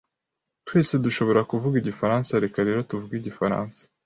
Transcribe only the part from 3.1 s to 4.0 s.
igifaransa.